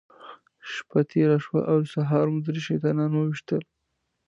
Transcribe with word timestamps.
شپه 0.73 0.99
تېره 1.09 1.37
شوه 1.45 1.61
او 1.71 1.77
سهار 1.93 2.25
مو 2.31 2.39
درې 2.45 2.61
شیطانان 2.67 3.11
وويشتل. 3.13 3.61